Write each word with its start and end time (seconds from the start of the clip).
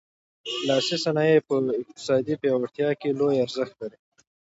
لاسي 0.67 0.95
صنایع 1.05 1.39
په 1.47 1.55
اقتصادي 1.81 2.35
پیاوړتیا 2.41 2.89
کې 2.99 3.09
لوی 3.19 3.35
ارزښت 3.45 3.75
لري. 3.81 3.97